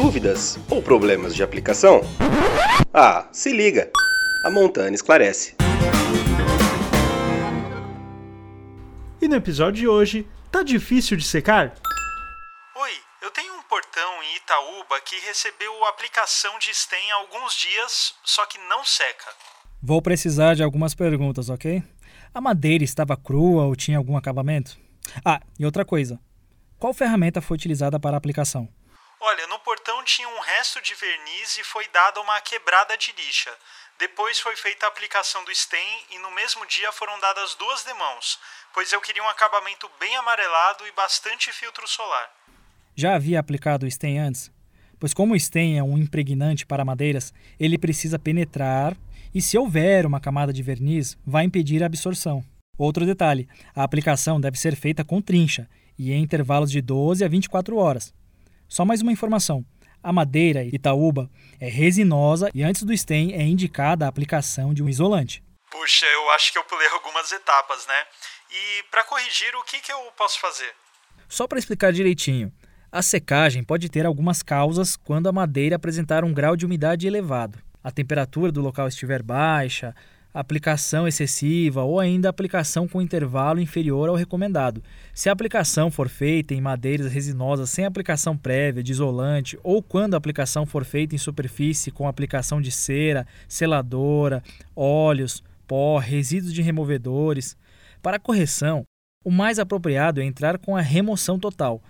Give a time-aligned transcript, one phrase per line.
[0.00, 2.02] Dúvidas ou problemas de aplicação?
[2.94, 3.90] Ah, se liga!
[4.44, 5.56] A Montana esclarece.
[9.20, 11.74] E no episódio de hoje, tá difícil de secar?
[12.76, 12.90] Oi,
[13.20, 18.46] eu tenho um portão em Itaúba que recebeu aplicação de stem há alguns dias, só
[18.46, 19.26] que não seca.
[19.82, 21.82] Vou precisar de algumas perguntas, ok?
[22.32, 24.78] A madeira estava crua ou tinha algum acabamento?
[25.24, 26.20] Ah, e outra coisa.
[26.78, 28.68] Qual ferramenta foi utilizada para a aplicação?
[30.08, 33.50] Tinha um resto de verniz e foi dada uma quebrada de lixa.
[33.98, 38.38] Depois foi feita a aplicação do stem e no mesmo dia foram dadas duas demãos,
[38.72, 42.26] pois eu queria um acabamento bem amarelado e bastante filtro solar.
[42.96, 44.50] Já havia aplicado o stem antes?
[44.98, 48.96] Pois como o stem é um impregnante para madeiras, ele precisa penetrar
[49.34, 52.42] e se houver uma camada de verniz, vai impedir a absorção.
[52.78, 57.28] Outro detalhe, a aplicação deve ser feita com trincha e em intervalos de 12 a
[57.28, 58.14] 24 horas.
[58.66, 59.66] Só mais uma informação.
[60.02, 61.28] A madeira Itaúba
[61.60, 65.42] é resinosa e antes do stem é indicada a aplicação de um isolante.
[65.70, 68.04] Puxa, eu acho que eu pulei algumas etapas, né?
[68.50, 70.72] E para corrigir, o que, que eu posso fazer?
[71.28, 72.52] Só para explicar direitinho,
[72.90, 77.58] a secagem pode ter algumas causas quando a madeira apresentar um grau de umidade elevado,
[77.84, 79.94] a temperatura do local estiver baixa,
[80.40, 84.80] aplicação excessiva ou ainda aplicação com intervalo inferior ao recomendado.
[85.12, 90.14] Se a aplicação for feita em madeiras resinosas sem aplicação prévia de isolante ou quando
[90.14, 94.40] a aplicação for feita em superfície com aplicação de cera, seladora,
[94.76, 97.56] óleos, pó, resíduos de removedores.
[98.00, 98.84] Para correção,
[99.24, 101.82] o mais apropriado é entrar com a remoção total,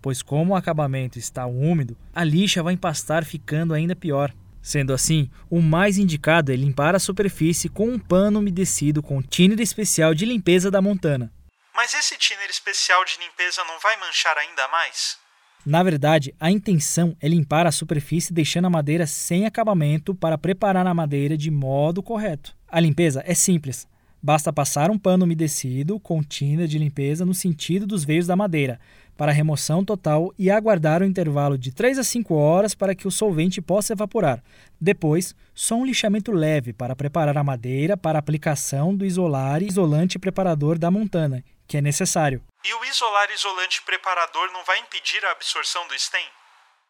[0.00, 4.32] pois como o acabamento está úmido, a lixa vai empastar ficando ainda pior.
[4.66, 9.60] Sendo assim, o mais indicado é limpar a superfície com um pano umedecido com thinner
[9.60, 11.32] especial de limpeza da Montana.
[11.72, 15.18] Mas esse thinner especial de limpeza não vai manchar ainda mais?
[15.64, 20.84] Na verdade, a intenção é limpar a superfície deixando a madeira sem acabamento para preparar
[20.84, 22.52] a madeira de modo correto.
[22.66, 23.86] A limpeza é simples.
[24.26, 28.80] Basta passar um pano umedecido com tinta de limpeza no sentido dos veios da madeira,
[29.16, 33.06] para remoção total e aguardar o um intervalo de 3 a 5 horas para que
[33.06, 34.42] o solvente possa evaporar.
[34.80, 40.18] Depois, só um lixamento leve para preparar a madeira para aplicação do isolar e isolante
[40.18, 42.42] preparador da montana, que é necessário.
[42.64, 46.26] E o isolar isolante preparador não vai impedir a absorção do stem?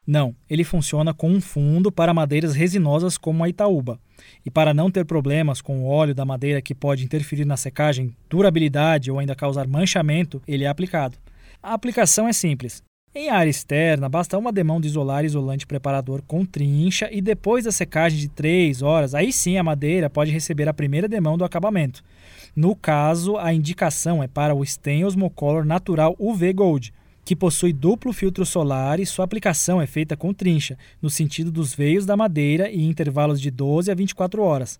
[0.06, 4.00] Não, ele funciona com um fundo para madeiras resinosas como a Itaúba.
[4.44, 8.14] E para não ter problemas com o óleo da madeira que pode interferir na secagem,
[8.28, 11.18] durabilidade ou ainda causar manchamento, ele é aplicado.
[11.62, 12.82] A aplicação é simples.
[13.14, 17.72] Em área externa, basta uma demão de isolar isolante preparador com trincha e depois da
[17.72, 22.04] secagem de 3 horas, aí sim a madeira pode receber a primeira demão do acabamento.
[22.54, 26.92] No caso, a indicação é para o Stem Osmocolor Natural UV Gold,
[27.26, 31.74] que possui duplo filtro solar e sua aplicação é feita com trincha, no sentido dos
[31.74, 34.78] veios da madeira e em intervalos de 12 a 24 horas.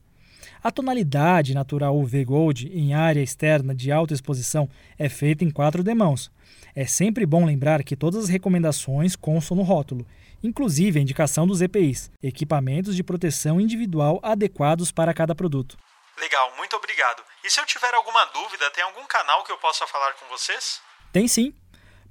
[0.62, 5.82] A tonalidade natural UV Gold em área externa de alta exposição é feita em quatro
[5.82, 6.30] demãos.
[6.72, 10.06] É sempre bom lembrar que todas as recomendações constam no rótulo,
[10.40, 15.76] inclusive a indicação dos EPIs, equipamentos de proteção individual adequados para cada produto.
[16.20, 17.24] Legal, muito obrigado.
[17.44, 20.80] E se eu tiver alguma dúvida, tem algum canal que eu possa falar com vocês?
[21.12, 21.54] Tem sim.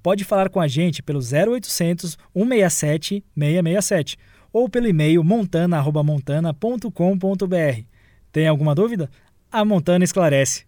[0.06, 4.20] Pode falar com a gente pelo 0800 167 667
[4.54, 7.82] ou pelo e-mail montana.montana.com.br.
[8.32, 9.10] Tem alguma dúvida?
[9.52, 10.68] A Montana esclarece.